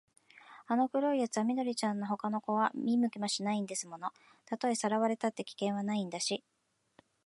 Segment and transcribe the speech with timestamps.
[0.65, 4.11] あの黒いやつは緑ちゃんのほかの子は見向きもしないんですもの。
[4.47, 6.43] たとえさらわれたって、危険はないんだし、